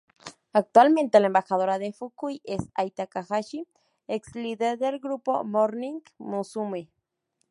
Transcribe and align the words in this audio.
Actualmente, 0.51 1.19
la 1.19 1.27
embajadora 1.27 1.77
de 1.77 1.93
Fukui 1.93 2.41
es 2.43 2.59
Ai 2.73 2.89
Takahashi 2.89 3.67
ex-líder 4.07 4.79
del 4.79 4.99
grupo 4.99 5.43
Morning 5.43 5.99
Musume 6.17 6.89